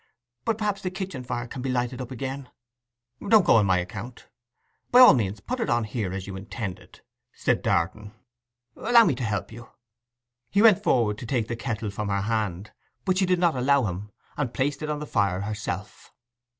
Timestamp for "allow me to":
8.75-9.23